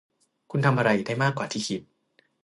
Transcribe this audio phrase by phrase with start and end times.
[0.51, 1.81] คุณทำอะไรได้มากกว่าที่คิด